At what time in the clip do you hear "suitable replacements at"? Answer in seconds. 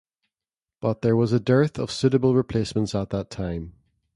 1.91-3.11